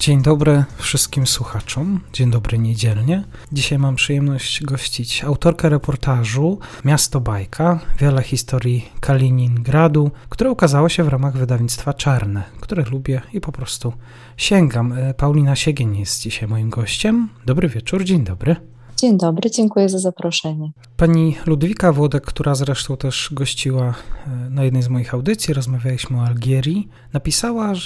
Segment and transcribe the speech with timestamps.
[0.00, 2.00] Dzień dobry wszystkim słuchaczom.
[2.12, 3.24] Dzień dobry niedzielnie.
[3.52, 11.08] Dzisiaj mam przyjemność gościć autorkę reportażu Miasto Bajka, wiele historii Kaliningradu, które ukazało się w
[11.08, 13.92] ramach wydawnictwa Czarne, które lubię i po prostu
[14.36, 14.92] sięgam.
[14.92, 17.28] E, Paulina Siegień jest dzisiaj moim gościem.
[17.46, 18.56] Dobry wieczór, dzień dobry.
[19.00, 20.72] Dzień dobry, dziękuję za zaproszenie.
[20.96, 23.94] Pani Ludwika Włodek, która zresztą też gościła
[24.26, 27.76] e, na jednej z moich audycji, rozmawialiśmy o Algierii, napisała e,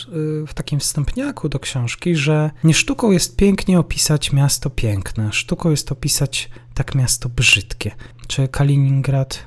[0.47, 5.92] w takim wstępniaku do książki, że nie sztuką jest pięknie opisać miasto piękne, sztuką jest
[5.92, 7.91] opisać tak miasto brzydkie.
[8.27, 9.39] Czy Kaliningrad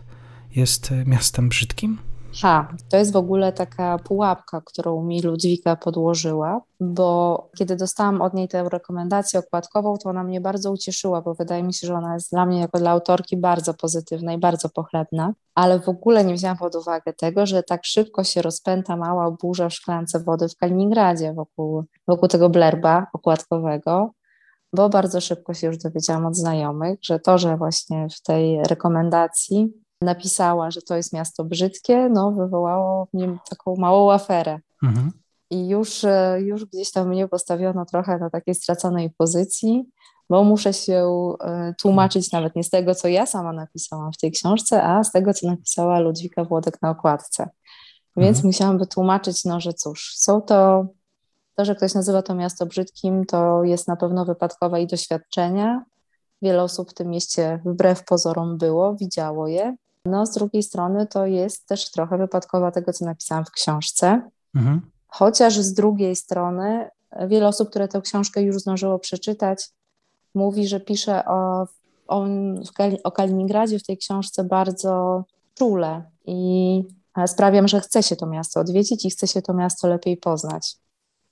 [0.56, 1.98] jest e, miastem brzydkim?
[2.42, 8.34] Ha, to jest w ogóle taka pułapka, którą mi Ludwika podłożyła, bo kiedy dostałam od
[8.34, 12.14] niej tę rekomendację okładkową, to ona mnie bardzo ucieszyła, bo wydaje mi się, że ona
[12.14, 16.34] jest dla mnie jako dla autorki bardzo pozytywna i bardzo pochlebna, ale w ogóle nie
[16.34, 20.56] wzięłam pod uwagę tego, że tak szybko się rozpęta mała burza w szklance wody w
[20.56, 24.12] Kaliningradzie wokół, wokół tego blerba okładkowego,
[24.74, 29.87] bo bardzo szybko się już dowiedziałam od znajomych, że to, że właśnie w tej rekomendacji
[30.02, 34.60] napisała, że to jest miasto brzydkie, no wywołało w nim taką małą aferę.
[34.84, 35.12] Mhm.
[35.50, 39.90] I już, e, już gdzieś tam mnie postawiono trochę na takiej straconej pozycji,
[40.30, 44.32] bo muszę się e, tłumaczyć nawet nie z tego, co ja sama napisałam w tej
[44.32, 47.50] książce, a z tego, co napisała Ludwika Włodek na okładce.
[48.18, 48.48] Więc mhm.
[48.48, 50.86] musiałam wytłumaczyć, no, że cóż, są to,
[51.56, 55.86] to, że ktoś nazywa to miasto brzydkim, to jest na pewno wypadkowe i doświadczenia.
[56.42, 59.76] Wiele osób w tym mieście wbrew pozorom było, widziało je,
[60.08, 64.30] no, z drugiej strony to jest też trochę wypadkowa tego, co napisałam w książce.
[64.56, 64.82] Mhm.
[65.08, 66.90] Chociaż z drugiej strony
[67.28, 69.70] wiele osób, które tę książkę już zdążyło przeczytać,
[70.36, 71.68] mówi, że pisze o,
[72.08, 72.26] o,
[73.04, 75.24] o Kaliningradzie w tej książce bardzo
[75.56, 76.84] czule i
[77.28, 80.76] sprawiam, że chce się to miasto odwiedzić i chce się to miasto lepiej poznać.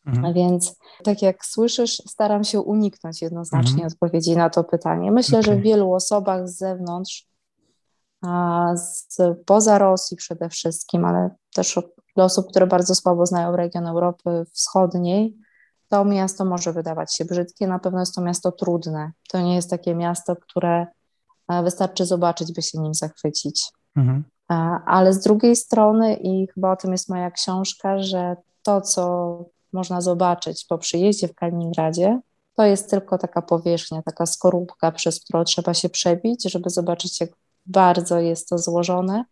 [0.06, 0.34] Mhm.
[0.34, 3.88] Więc tak jak słyszysz, staram się uniknąć jednoznacznie mhm.
[3.88, 5.12] odpowiedzi na to pytanie.
[5.12, 5.54] Myślę, okay.
[5.54, 7.28] że w wielu osobach z zewnątrz
[8.76, 11.80] z, poza Rosji przede wszystkim, ale też
[12.16, 15.38] dla osób, które bardzo słabo znają region Europy Wschodniej,
[15.90, 19.12] to miasto może wydawać się brzydkie, na pewno jest to miasto trudne.
[19.30, 20.88] To nie jest takie miasto, które
[21.50, 23.72] e, wystarczy zobaczyć, by się nim zachwycić.
[23.96, 24.24] Mhm.
[24.52, 29.46] E, ale z drugiej strony, i chyba o tym jest moja książka, że to, co
[29.74, 32.20] można zobaczyć po przyjeździe w Kaliningradzie,
[32.56, 37.30] to jest tylko taka powierzchnia, taka skorupka, przez którą trzeba się przebić, żeby zobaczyć, jak
[37.66, 39.26] bardzo jest to złożone,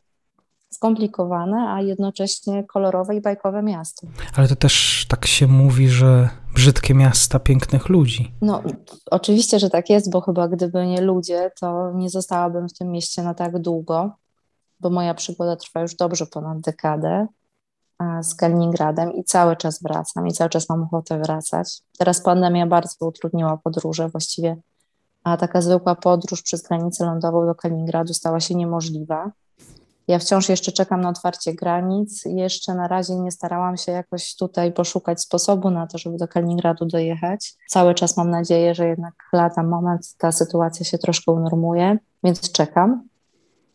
[0.70, 4.08] skomplikowane, a jednocześnie kolorowe i bajkowe miasto.
[4.36, 8.34] Ale to też tak się mówi, że brzydkie miasta pięknych ludzi.
[8.42, 8.64] No,
[9.12, 13.24] oczywiście, że tak jest, bo chyba gdyby nie ludzie, to nie zostałabym w tym mieście
[13.24, 14.12] na tak długo,
[14.80, 17.28] bo moja przygoda trwa już dobrze ponad dekadę
[18.22, 21.82] z Kaliningradem i cały czas wracam i cały czas mam ochotę wracać.
[21.98, 24.58] Teraz pandemia bardzo utrudniła podróże, właściwie
[25.24, 29.32] a taka zwykła podróż przez granicę lądową do Kaliningradu stała się niemożliwa.
[30.08, 32.24] Ja wciąż jeszcze czekam na otwarcie granic.
[32.26, 36.86] Jeszcze na razie nie starałam się jakoś tutaj poszukać sposobu na to, żeby do Kaliningradu
[36.86, 37.54] dojechać.
[37.70, 43.08] Cały czas mam nadzieję, że jednak lata moment ta sytuacja się troszkę unormuje, więc czekam.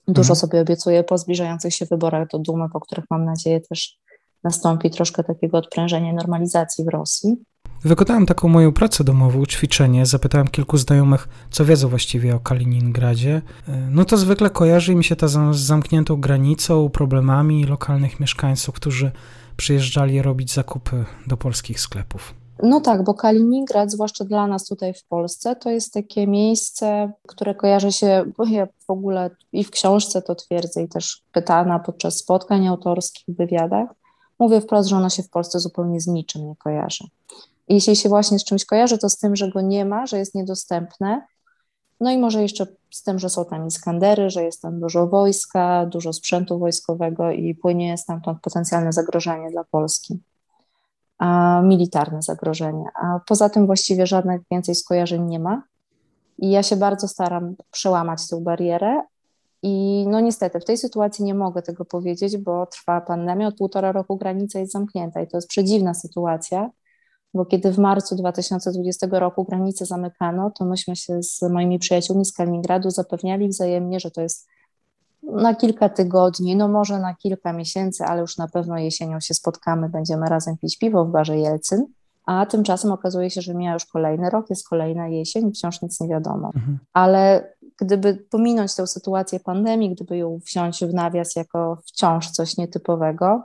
[0.09, 0.37] Dużo mhm.
[0.37, 3.99] sobie obiecuję po zbliżających się wyborach do Dumy, po których mam nadzieję też
[4.45, 7.37] nastąpi troszkę takiego odprężenia normalizacji w Rosji.
[7.85, 13.43] Wykonałem taką moją pracę domową, ćwiczenie, zapytałem kilku znajomych, co wiedzą właściwie o Kaliningradzie.
[13.69, 19.11] E, no to zwykle kojarzy mi się ta z zamkniętą granicą, problemami lokalnych mieszkańców, którzy
[19.57, 22.35] przyjeżdżali robić zakupy do polskich sklepów.
[22.63, 27.55] No tak, bo Kaliningrad, zwłaszcza dla nas tutaj w Polsce, to jest takie miejsce, które
[27.55, 32.17] kojarzy się, bo ja w ogóle i w książce to twierdzę, i też pytana podczas
[32.17, 33.89] spotkań autorskich, wywiadach,
[34.39, 37.05] mówię wprost, że ono się w Polsce zupełnie z niczym nie kojarzy.
[37.69, 40.19] I jeśli się właśnie z czymś kojarzy, to z tym, że go nie ma, że
[40.19, 41.27] jest niedostępne.
[42.01, 45.87] No i może jeszcze z tym, że są tam Iskandery, że jest tam dużo wojska,
[45.87, 50.21] dużo sprzętu wojskowego i płynie stamtąd potencjalne zagrożenie dla Polski.
[51.19, 52.85] A, militarne zagrożenie.
[52.95, 55.63] A poza tym właściwie żadnych więcej skojarzeń nie ma.
[56.39, 59.03] I ja się bardzo staram przełamać tę barierę,
[59.63, 63.93] I no niestety w tej sytuacji nie mogę tego powiedzieć, bo trwa pandemia, od półtora
[63.93, 66.71] roku granica jest zamknięta i to jest przedziwna sytuacja,
[67.35, 72.33] bo kiedy w marcu 2020 roku granice zamykano, to myśmy się z moimi przyjaciółmi z
[72.33, 74.47] Kaliningradu zapewniali wzajemnie, że to jest
[75.23, 79.89] na kilka tygodni, no może na kilka miesięcy, ale już na pewno jesienią się spotkamy,
[79.89, 81.87] będziemy razem pić piwo w barze Jelcyn.
[82.27, 86.09] A tymczasem okazuje się, że mija już kolejny rok, jest kolejna jesień, wciąż nic nie
[86.09, 86.51] wiadomo.
[86.55, 86.79] Mhm.
[86.93, 93.43] Ale gdyby pominąć tę sytuację pandemii, gdyby ją wziąć w nawias jako wciąż coś nietypowego,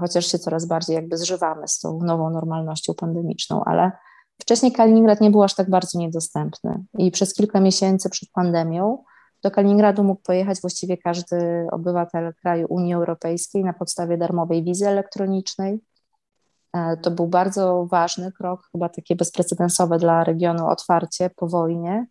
[0.00, 3.92] chociaż się coraz bardziej jakby zżywamy z tą nową normalnością pandemiczną, ale
[4.40, 8.98] wcześniej Kaliningrad nie był aż tak bardzo niedostępny i przez kilka miesięcy przed pandemią
[9.42, 15.80] do Kaliningradu mógł pojechać właściwie każdy obywatel kraju Unii Europejskiej na podstawie darmowej wizy elektronicznej.
[16.72, 22.06] E, to był bardzo ważny krok, chyba takie bezprecedensowe dla regionu otwarcie po wojnie.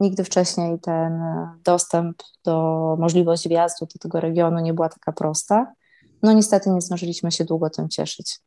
[0.00, 1.22] Nigdy wcześniej ten
[1.64, 5.72] dostęp do możliwości wjazdu do tego regionu nie była taka prosta.
[6.22, 8.40] No niestety nie zdążyliśmy się długo tym cieszyć.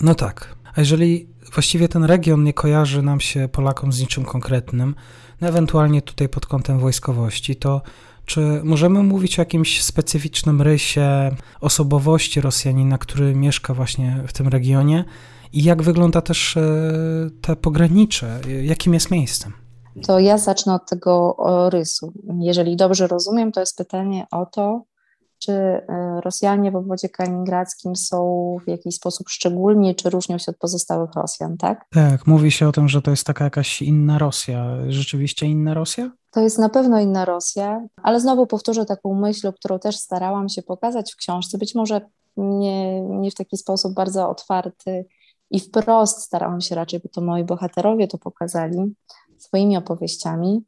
[0.00, 0.54] No tak.
[0.74, 4.94] A jeżeli właściwie ten region nie kojarzy nam się Polakom z niczym konkretnym,
[5.40, 7.82] no ewentualnie tutaj pod kątem wojskowości, to
[8.26, 11.30] czy możemy mówić o jakimś specyficznym rysie
[11.60, 15.04] osobowości Rosjanina, który mieszka właśnie w tym regionie?
[15.52, 16.62] I jak wygląda też e,
[17.40, 18.40] te pogranicze?
[18.62, 19.52] Jakim jest miejscem?
[20.06, 21.36] To ja zacznę od tego
[21.72, 22.12] rysu.
[22.40, 24.82] Jeżeli dobrze rozumiem, to jest pytanie o to,
[25.40, 30.58] czy e, Rosjanie w obwodzie kaliningradzkim są w jakiś sposób szczególni, czy różnią się od
[30.58, 31.84] pozostałych Rosjan, tak?
[31.90, 34.76] Tak, mówi się o tym, że to jest taka jakaś inna Rosja.
[34.88, 36.10] Rzeczywiście inna Rosja?
[36.30, 40.62] To jest na pewno inna Rosja, ale znowu powtórzę taką myśl, którą też starałam się
[40.62, 42.00] pokazać w książce, być może
[42.36, 45.06] nie, nie w taki sposób bardzo otwarty
[45.50, 48.94] i wprost starałam się raczej, bo to moi bohaterowie to pokazali
[49.38, 50.64] swoimi opowieściami,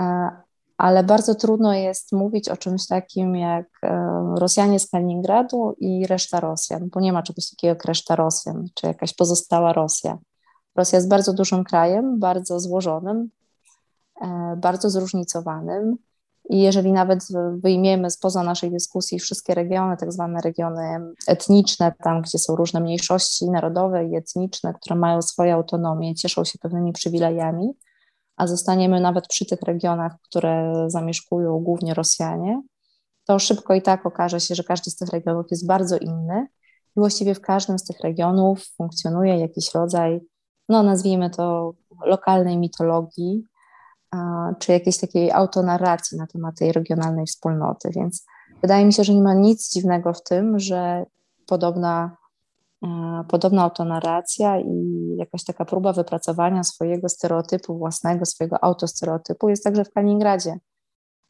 [0.00, 0.30] e,
[0.76, 6.40] ale bardzo trudno jest mówić o czymś takim jak e, Rosjanie z Kaliningradu i reszta
[6.40, 10.18] Rosjan, bo nie ma czegoś takiego jak reszta Rosjan, czy jakaś pozostała Rosja.
[10.76, 13.30] Rosja jest bardzo dużym krajem, bardzo złożonym,
[14.20, 15.96] e, bardzo zróżnicowanym.
[16.50, 17.24] I jeżeli nawet
[17.56, 23.50] wyjmiemy spoza naszej dyskusji wszystkie regiony, tak zwane regiony etniczne, tam gdzie są różne mniejszości
[23.50, 27.74] narodowe i etniczne, które mają swoje autonomię, cieszą się pewnymi przywilejami,
[28.36, 32.62] a zostaniemy nawet przy tych regionach, które zamieszkują głównie Rosjanie,
[33.24, 36.46] to szybko i tak okaże się, że każdy z tych regionów jest bardzo inny
[36.96, 40.20] i właściwie w każdym z tych regionów funkcjonuje jakiś rodzaj,
[40.68, 41.74] no nazwijmy to
[42.06, 43.44] lokalnej mitologii,
[44.58, 47.90] czy jakiejś takiej autonarracji na temat tej regionalnej wspólnoty.
[47.96, 48.24] Więc
[48.62, 51.04] wydaje mi się, że nie ma nic dziwnego w tym, że
[51.46, 52.16] podobna
[53.28, 54.93] podobna autonarracja i
[55.24, 60.58] jakaś taka próba wypracowania swojego stereotypu własnego, swojego autostereotypu jest także w Kaliningradzie,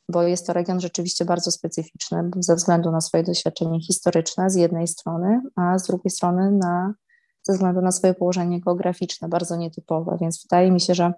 [0.09, 4.89] bo jest to region rzeczywiście bardzo specyficzny ze względu na swoje doświadczenie historyczne z jednej
[4.89, 6.95] strony, a z drugiej strony na,
[7.43, 11.13] ze względu na swoje położenie geograficzne, bardzo nietypowe, więc wydaje mi się, że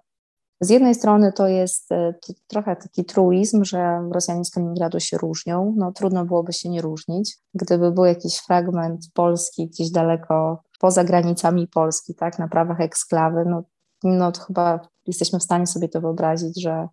[0.60, 5.18] z jednej strony to jest e, to trochę taki truizm, że Rosjanie z Kaliningradu się
[5.18, 5.74] różnią.
[5.76, 7.36] No, trudno byłoby się nie różnić.
[7.54, 13.62] Gdyby był jakiś fragment Polski gdzieś daleko poza granicami Polski, tak, na prawach eksklawy, no,
[14.04, 16.88] no to chyba jesteśmy w stanie sobie to wyobrazić, że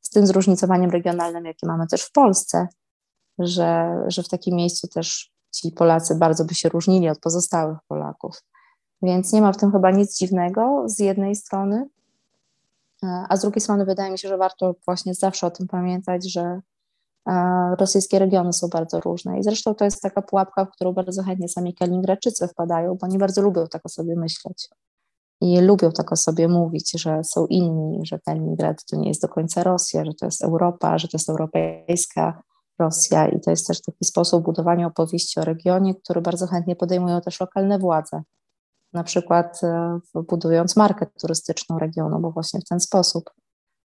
[0.00, 2.68] z tym zróżnicowaniem regionalnym, jakie mamy też w Polsce,
[3.38, 8.42] że, że w takim miejscu też ci Polacy bardzo by się różnili od pozostałych Polaków.
[9.02, 11.88] Więc nie ma w tym chyba nic dziwnego z jednej strony,
[13.02, 16.60] a z drugiej strony wydaje mi się, że warto właśnie zawsze o tym pamiętać, że
[17.78, 19.38] rosyjskie regiony są bardzo różne.
[19.38, 23.18] I zresztą to jest taka pułapka, w którą bardzo chętnie sami Kaliningradczycy wpadają, bo oni
[23.18, 24.68] bardzo lubią tak o sobie myśleć.
[25.40, 29.28] I lubią tak o sobie mówić, że są inni, że Kaliningrad to nie jest do
[29.28, 32.42] końca Rosja, że to jest Europa, że to jest europejska
[32.78, 33.28] Rosja.
[33.28, 37.40] I to jest też taki sposób budowania opowieści o regionie, który bardzo chętnie podejmują też
[37.40, 38.22] lokalne władze
[38.92, 43.30] na przykład e, budując markę turystyczną regionu, bo właśnie w ten sposób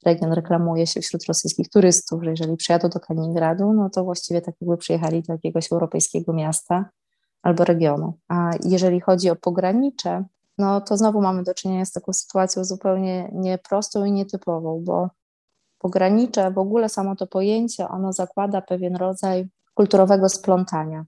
[0.06, 4.56] region reklamuje się wśród rosyjskich turystów, że jeżeli przyjadą do Kaliningradu, no to właściwie tak
[4.62, 6.90] jakby przyjechali do jakiegoś europejskiego miasta
[7.42, 8.14] albo regionu.
[8.28, 10.26] A jeżeli chodzi o pogranicze,
[10.58, 15.10] no to znowu mamy do czynienia z taką sytuacją zupełnie nieprostą i nietypową, bo
[15.80, 21.06] pogranicze, w ogóle samo to pojęcie, ono zakłada pewien rodzaj kulturowego splątania.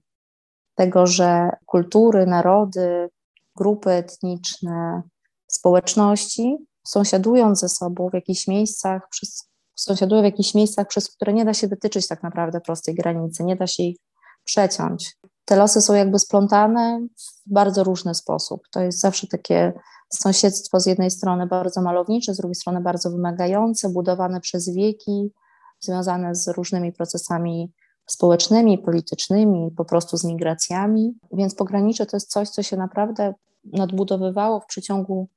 [0.74, 3.08] Tego, że kultury, narody,
[3.56, 5.02] grupy etniczne,
[5.46, 11.44] społeczności sąsiadują ze sobą w jakichś miejscach, przez, sąsiadują w jakichś miejscach, przez które nie
[11.44, 13.96] da się wytyczyć tak naprawdę prostej granicy, nie da się ich
[14.44, 15.16] przeciąć.
[15.44, 18.60] Te losy są jakby splątane w bardzo różny sposób.
[18.72, 19.72] To jest zawsze takie
[20.12, 25.32] sąsiedztwo z jednej strony bardzo malownicze, z drugiej strony bardzo wymagające, budowane przez wieki,
[25.80, 27.72] związane z różnymi procesami
[28.06, 31.14] społecznymi, politycznymi, po prostu z migracjami.
[31.32, 35.28] Więc pogranicze to jest coś, co się naprawdę nadbudowywało w przeciągu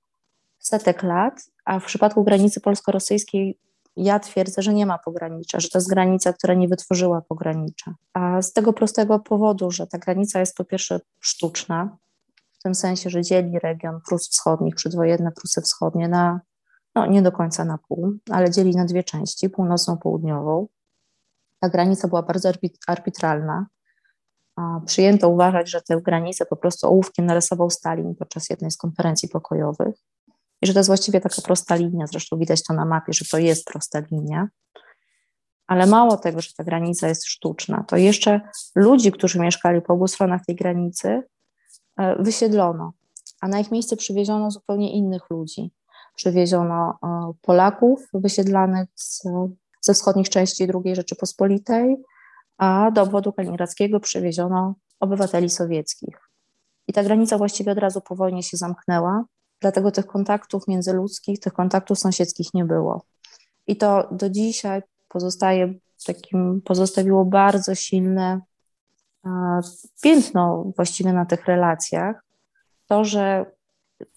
[0.60, 3.60] setek lat, a w przypadku granicy polsko-rosyjskiej
[3.96, 7.96] ja twierdzę, że nie ma pogranicza, że to jest granica, która nie wytworzyła pogranicza.
[8.14, 11.98] A z tego prostego powodu, że ta granica jest po pierwsze sztuczna,
[12.60, 16.42] w tym sensie, że dzieli region Prus Wschodnich, przedwojenne Prusy Wschodnie na,
[16.96, 20.68] no nie do końca na pół, ale dzieli na dwie części, północną, południową.
[21.60, 22.52] Ta granica była bardzo
[22.88, 23.66] arbitralna.
[24.86, 29.96] Przyjęto uważać, że tę granicę po prostu ołówkiem narysował Stalin podczas jednej z konferencji pokojowych
[30.62, 33.38] i że to jest właściwie taka prosta linia, zresztą widać to na mapie, że to
[33.38, 34.48] jest prosta linia.
[35.68, 38.42] Ale mało tego, że ta granica jest sztuczna, to jeszcze
[38.76, 41.24] ludzi, którzy mieszkali po obu stronach tej granicy,
[41.98, 42.94] e, wysiedlono,
[43.42, 45.72] a na ich miejsce przywieziono zupełnie innych ludzi.
[46.16, 49.24] Przywieziono e, Polaków wysiedlanych z,
[49.82, 51.98] ze wschodnich części II Rzeczypospolitej,
[52.58, 56.30] a do obwodu kaliningradzkiego przywieziono obywateli sowieckich.
[56.88, 59.24] I ta granica właściwie od razu po wojnie się zamknęła,
[59.62, 63.02] dlatego tych kontaktów międzyludzkich, tych kontaktów sąsiedzkich nie było.
[63.68, 65.74] I to do dzisiaj pozostaje
[66.06, 68.42] takim, pozostawiło bardzo silne
[70.02, 72.24] piętno właściwie na tych relacjach.
[72.88, 73.46] To, że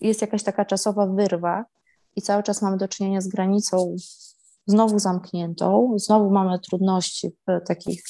[0.01, 1.65] jest jakaś taka czasowa wyrwa
[2.17, 3.97] i cały czas mamy do czynienia z granicą
[4.67, 8.03] znowu zamkniętą, znowu mamy trudności w takich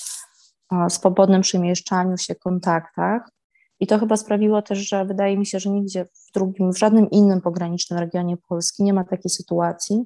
[0.89, 3.29] swobodnym przemieszczaniu się, kontaktach.
[3.83, 7.11] I to chyba sprawiło też, że wydaje mi się, że nigdzie w drugim, w żadnym
[7.11, 10.05] innym pogranicznym regionie Polski nie ma takiej sytuacji,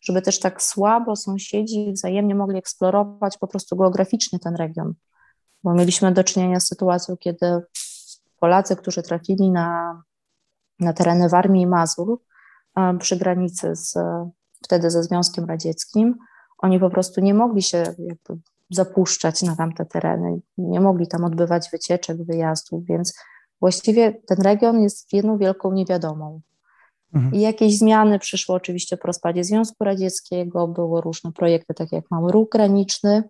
[0.00, 4.94] żeby też tak słabo sąsiedzi wzajemnie mogli eksplorować po prostu geograficznie ten region.
[5.64, 7.60] Bo mieliśmy do czynienia z sytuacją, kiedy
[8.40, 10.02] Polacy, którzy trafili na,
[10.80, 12.20] na tereny Warmii i Mazur
[12.98, 13.94] przy granicy z,
[14.64, 16.18] wtedy ze Związkiem Radzieckim,
[16.58, 17.94] oni po prostu nie mogli się
[18.74, 23.14] zapuszczać na tamte tereny, nie mogli tam odbywać wycieczek, wyjazdów, więc
[23.60, 26.40] właściwie ten region jest jedną wielką niewiadomą.
[27.14, 27.34] Mhm.
[27.34, 32.32] I jakieś zmiany przyszły oczywiście po rozpadzie Związku Radzieckiego, były różne projekty, takie jak Mały
[32.32, 33.22] Ruch Graniczny,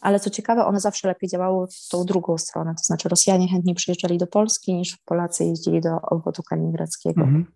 [0.00, 3.74] ale co ciekawe, one zawsze lepiej działały w tą drugą stronę, to znaczy Rosjanie chętniej
[3.74, 7.20] przyjeżdżali do Polski niż Polacy jeździli do obwodu kaliningradzkiego.
[7.20, 7.46] Mhm.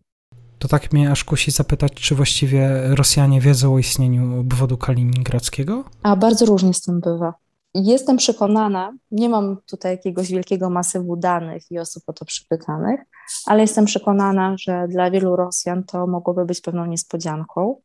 [0.59, 5.85] To tak mnie aż kusi zapytać, czy właściwie Rosjanie wiedzą o istnieniu obwodu kaliningradzkiego?
[6.03, 7.35] A bardzo różnie z tym bywa.
[7.75, 13.01] Jestem przekonana, nie mam tutaj jakiegoś wielkiego masywu danych i osób o to przypytanych,
[13.47, 17.77] ale jestem przekonana, że dla wielu Rosjan to mogłoby być pewną niespodzianką.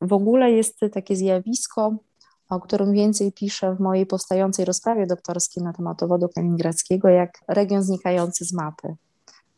[0.00, 1.96] W ogóle jest takie zjawisko,
[2.48, 7.82] o którym więcej piszę w mojej powstającej rozprawie doktorskiej na temat obwodu kaliningradzkiego, jak region
[7.82, 8.94] znikający z mapy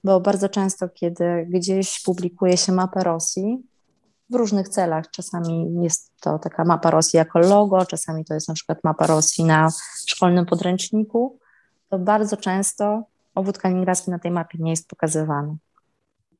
[0.05, 3.63] bo bardzo często, kiedy gdzieś publikuje się mapę Rosji,
[4.31, 8.55] w różnych celach, czasami jest to taka mapa Rosji jako logo, czasami to jest na
[8.55, 9.69] przykład mapa Rosji na
[10.07, 11.39] szkolnym podręczniku,
[11.89, 13.03] to bardzo często
[13.35, 15.57] obwód kaliningradzki na tej mapie nie jest pokazywany.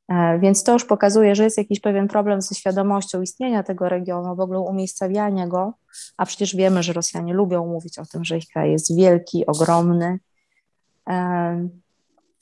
[0.09, 4.37] E, więc to już pokazuje, że jest jakiś pewien problem ze świadomością istnienia tego regionu,
[4.37, 5.73] w ogóle umiejscawiania go,
[6.17, 10.19] a przecież wiemy, że Rosjanie lubią mówić o tym, że ich kraj jest wielki, ogromny.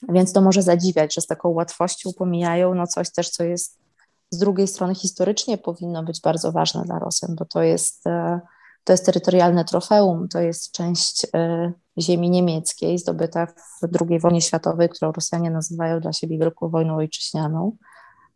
[0.09, 3.83] Więc to może zadziwiać, że z taką łatwością pomijają no coś też, co jest
[4.29, 8.39] z drugiej strony historycznie powinno być bardzo ważne dla Rosjan, bo to jest, e,
[8.83, 14.89] to jest terytorialne trofeum, to jest część e, ziemi niemieckiej zdobyta w II wojnie światowej,
[14.89, 17.77] którą Rosjanie nazywają dla siebie Wielką Wojną Ojczyźnianą,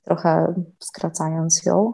[0.04, 1.94] trochę skracając ją.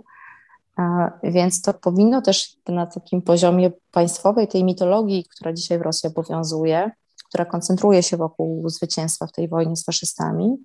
[0.79, 6.09] E, więc to powinno też na takim poziomie państwowej, tej mitologii, która dzisiaj w Rosji
[6.09, 6.91] obowiązuje,
[7.33, 10.57] która koncentruje się wokół zwycięstwa w tej wojnie z faszystami,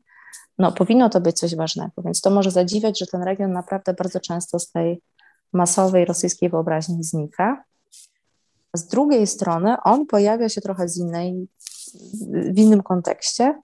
[0.59, 2.03] no powinno to być coś ważnego.
[2.05, 5.03] Więc to może zadziwiać, że ten region naprawdę bardzo często z tej
[5.53, 7.65] masowej rosyjskiej wyobraźni znika.
[8.75, 11.49] Z drugiej strony on pojawia się trochę z innej,
[12.31, 13.63] w innym kontekście,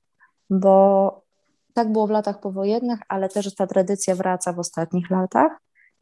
[0.50, 1.22] bo
[1.74, 5.52] tak było w latach powojennych, ale też ta tradycja wraca w ostatnich latach.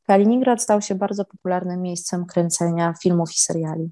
[0.07, 3.91] Kaliningrad stał się bardzo popularnym miejscem kręcenia filmów i seriali.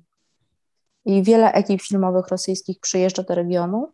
[1.04, 3.92] I wiele ekip filmowych rosyjskich przyjeżdża do regionu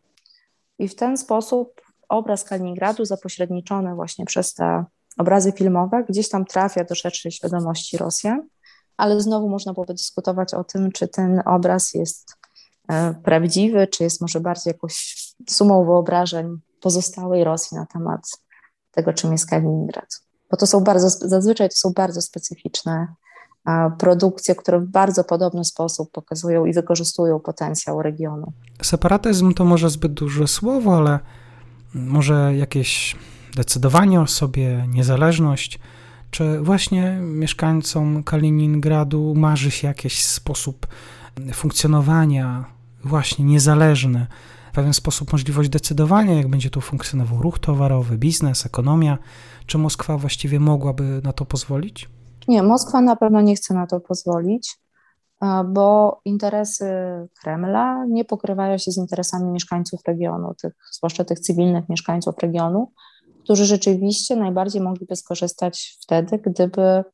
[0.79, 4.85] i w ten sposób obraz Kaliningradu zapośredniczony właśnie przez te
[5.19, 8.49] obrazy filmowe gdzieś tam trafia do szerszej świadomości Rosjan,
[8.97, 12.35] ale znowu można byłoby dyskutować o tym, czy ten obraz jest
[12.89, 15.17] e, prawdziwy, czy jest może bardziej jakąś
[15.49, 18.21] sumą wyobrażeń pozostałej Rosji na temat
[18.91, 20.21] tego, czym jest Kaliningrad.
[20.51, 23.07] Bo to są bardzo, zazwyczaj to są bardzo specyficzne
[23.99, 28.53] produkcje, które w bardzo podobny sposób pokazują i wykorzystują potencjał regionu.
[28.83, 31.19] Separatyzm to może zbyt duże słowo, ale
[31.95, 33.17] może jakieś
[33.57, 35.79] decydowanie o sobie, niezależność.
[36.31, 40.87] Czy właśnie mieszkańcom Kaliningradu marzy się jakiś sposób
[41.55, 42.65] funkcjonowania,
[43.05, 44.27] właśnie niezależny,
[44.73, 49.19] w pewien sposób możliwość decydowania, jak będzie tu funkcjonował ruch towarowy, biznes, ekonomia?
[49.67, 52.09] Czy Moskwa właściwie mogłaby na to pozwolić?
[52.49, 54.79] Nie, Moskwa na pewno nie chce na to pozwolić,
[55.65, 56.87] bo interesy
[57.43, 62.93] Kremla nie pokrywają się z interesami mieszkańców regionu, tych, zwłaszcza tych cywilnych mieszkańców regionu,
[63.45, 67.05] którzy rzeczywiście najbardziej mogliby skorzystać wtedy, gdyby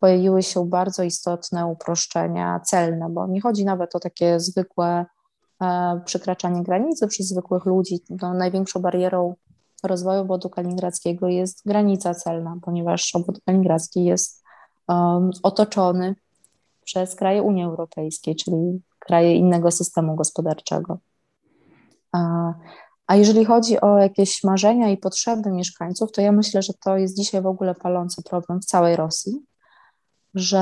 [0.00, 5.06] pojawiły się bardzo istotne uproszczenia celne, bo nie chodzi nawet o takie zwykłe
[5.62, 8.00] e, przekraczanie granicy przez zwykłych ludzi.
[8.22, 9.34] No, największą barierą
[9.84, 14.43] rozwoju obodu kaliningradzkiego jest granica celna, ponieważ obwód kaliningradzki jest
[14.88, 16.14] um, otoczony
[16.84, 20.98] przez kraje Unii Europejskiej, czyli kraje innego systemu gospodarczego.
[22.12, 22.52] A,
[23.06, 27.16] a jeżeli chodzi o jakieś marzenia i potrzeby mieszkańców, to ja myślę, że to jest
[27.16, 29.32] dzisiaj w ogóle palący problem w całej Rosji,
[30.34, 30.60] że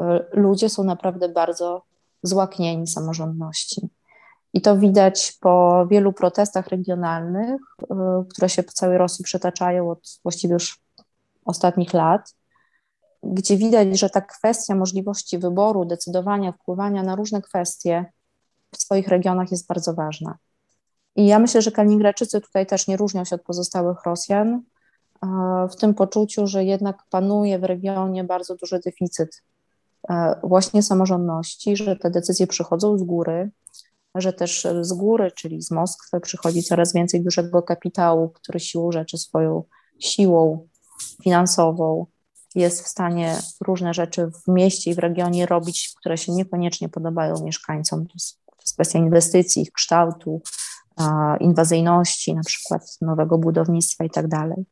[0.00, 1.82] e, ludzie są naprawdę bardzo
[2.22, 3.88] złaknieni samorządności.
[4.52, 10.18] I to widać po wielu protestach regionalnych, e, które się po całej Rosji przetaczają od
[10.22, 10.80] właściwie już
[11.44, 12.34] ostatnich lat,
[13.26, 18.04] gdzie widać, że ta kwestia możliwości wyboru, decydowania, wpływania na różne kwestie
[18.72, 20.38] w swoich regionach jest bardzo ważna.
[21.16, 24.48] I ja myślę, że Kaliningradczycy tutaj też nie różnią się od pozostałych Rosjan
[25.22, 25.28] e,
[25.70, 29.42] w tym poczuciu, że jednak panuje w regionie bardzo duży deficyt
[30.10, 33.50] e, właśnie samorządności, że te decyzje przychodzą z góry,
[34.14, 39.18] że też z góry, czyli z Moskwy, przychodzi coraz więcej dużego kapitału, który siłą rzeczy
[39.18, 39.62] swoją
[39.98, 40.68] siłą
[41.22, 42.06] finansową
[42.54, 47.34] jest w stanie różne rzeczy w mieście i w regionie robić, które się niekoniecznie podobają
[47.44, 48.06] mieszkańcom.
[48.06, 48.40] To jest,
[48.74, 50.42] kwestia inwestycji, ich kształtu,
[51.40, 54.64] inwazyjności, na przykład nowego budownictwa i tak dalej.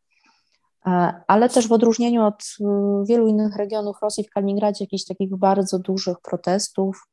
[1.27, 2.45] Ale też w odróżnieniu od
[3.05, 7.09] wielu innych regionów Rosji, w Kaliningradzie jakichś takich bardzo dużych protestów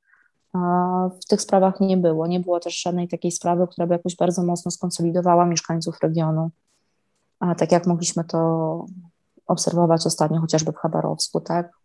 [1.21, 2.27] w tych sprawach nie było.
[2.27, 6.49] Nie było też żadnej takiej sprawy, która by jakoś bardzo mocno skonsolidowała mieszkańców regionu,
[7.57, 8.85] tak jak mogliśmy to
[9.49, 11.79] obserwować ostatnio chociażby w Chabarowsku, tak?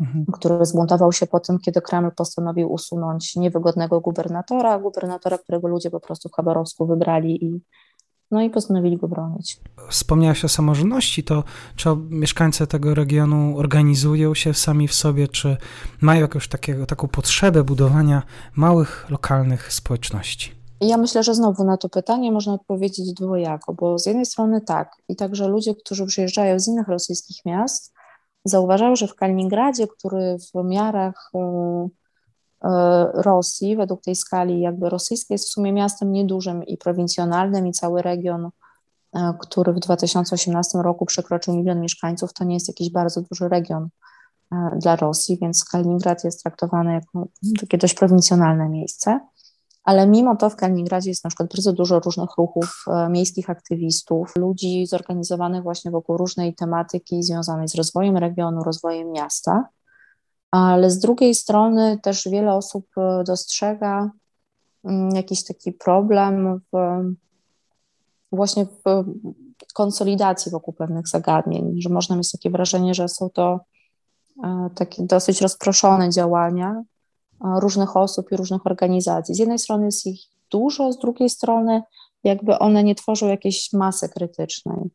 [0.00, 0.24] Mhm.
[0.32, 6.00] który zbuntował się po tym, kiedy Kreml postanowił usunąć niewygodnego gubernatora, gubernatora, którego ludzie po
[6.00, 7.60] prostu w Chabarowsku wybrali i
[8.30, 9.60] no i postanowili go bronić.
[9.90, 11.44] Wspomniałaś o samorządności, to
[11.76, 15.56] czy mieszkańcy tego regionu organizują się sami w sobie, czy
[16.00, 18.22] mają jakąś takiego, taką potrzebę budowania
[18.56, 20.52] małych, lokalnych społeczności?
[20.80, 24.96] Ja myślę, że znowu na to pytanie można odpowiedzieć dwojako, bo z jednej strony tak,
[25.08, 27.94] i także ludzie, którzy przyjeżdżają z innych rosyjskich miast,
[28.44, 31.88] zauważają, że w Kaliningradzie, który w miarach e,
[32.62, 37.72] e, Rosji, według tej skali jakby rosyjskiej, jest w sumie miastem niedużym i prowincjonalnym i
[37.72, 38.50] cały region,
[39.14, 43.88] e, który w 2018 roku przekroczył milion mieszkańców, to nie jest jakiś bardzo duży region
[44.76, 47.28] dla Rosji, więc Kaliningrad jest traktowany jako
[47.60, 49.20] takie dość prowincjonalne miejsce
[49.86, 54.36] ale mimo to w Kaliningradzie jest na przykład bardzo dużo różnych ruchów e, miejskich aktywistów,
[54.36, 59.68] ludzi zorganizowanych właśnie wokół różnej tematyki związanej z rozwojem regionu, rozwojem miasta.
[60.50, 64.10] Ale z drugiej strony też wiele osób e, dostrzega
[64.84, 66.76] mm, jakiś taki problem w,
[68.32, 69.04] właśnie w
[69.74, 73.60] konsolidacji wokół pewnych zagadnień, że można mieć takie wrażenie, że są to
[74.44, 76.82] e, takie dosyć rozproszone działania,
[77.40, 79.34] różnych osób i różnych organizacji.
[79.34, 80.20] Z jednej strony jest ich
[80.50, 81.82] dużo, z drugiej strony
[82.24, 84.90] jakby one nie tworzą jakiejś masy krytycznej.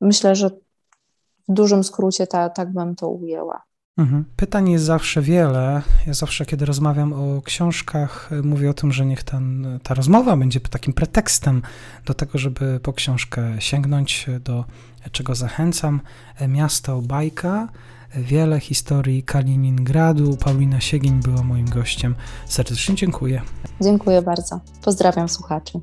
[0.00, 0.50] Myślę, że
[1.48, 3.62] w dużym skrócie ta, tak bym to ujęła.
[3.98, 4.24] Mhm.
[4.36, 5.82] Pytań jest zawsze wiele.
[6.06, 10.60] Ja zawsze, kiedy rozmawiam o książkach, mówię o tym, że niech ten, ta rozmowa będzie
[10.60, 11.62] takim pretekstem
[12.06, 14.64] do tego, żeby po książkę sięgnąć, do
[15.12, 16.00] czego zachęcam.
[16.48, 17.68] Miasto Bajka
[18.16, 20.36] wiele historii Kaliningradu.
[20.36, 22.14] Paulina Siegień była moim gościem.
[22.46, 23.42] Serdecznie dziękuję.
[23.80, 24.60] Dziękuję bardzo.
[24.82, 25.80] Pozdrawiam słuchaczy.